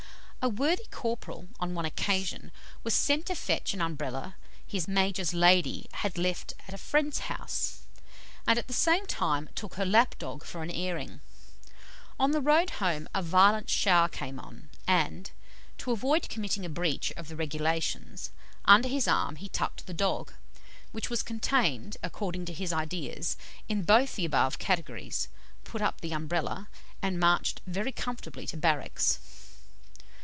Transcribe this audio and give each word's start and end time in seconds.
A 0.43 0.49
worthy 0.49 0.87
corporal, 0.89 1.49
on 1.59 1.75
one 1.75 1.85
occasion, 1.85 2.51
was 2.83 2.95
sent 2.95 3.27
to 3.27 3.35
fetch 3.35 3.75
an 3.75 3.79
Umbrella 3.81 4.37
his 4.65 4.87
Major's 4.87 5.35
lady 5.35 5.87
had 5.91 6.17
left 6.17 6.53
at 6.67 6.73
a 6.73 6.79
friend's 6.79 7.19
house, 7.29 7.83
and 8.47 8.57
at 8.57 8.65
the 8.65 8.73
same 8.73 9.05
time 9.05 9.49
took 9.53 9.75
her 9.75 9.85
lapdog 9.85 10.43
for 10.43 10.63
an 10.63 10.71
airing. 10.71 11.19
On 12.19 12.31
the 12.31 12.41
road 12.41 12.71
home 12.81 13.07
a 13.13 13.21
violent 13.21 13.69
shower 13.69 14.07
came 14.09 14.39
on, 14.39 14.71
and, 14.87 15.29
to 15.77 15.91
avoid 15.91 16.27
committing 16.27 16.65
a 16.65 16.69
breach 16.69 17.13
of 17.15 17.27
the 17.27 17.35
regulations, 17.35 18.31
under 18.65 18.87
his 18.87 19.07
arm 19.07 19.35
he 19.35 19.47
tucked 19.47 19.85
the 19.85 19.93
dog, 19.93 20.33
which 20.91 21.07
was 21.11 21.21
contained, 21.21 21.97
according 22.01 22.45
to 22.45 22.53
his 22.53 22.73
ideas, 22.73 23.37
in 23.69 23.83
both 23.83 24.15
the 24.15 24.25
above 24.25 24.57
categories, 24.57 25.27
put 25.63 25.83
up 25.83 26.01
the 26.01 26.11
Umbrella, 26.13 26.67
and 26.99 27.19
marched 27.19 27.61
very 27.67 27.91
comfortably 27.91 28.47
to 28.47 28.57
barracks. 28.57 29.19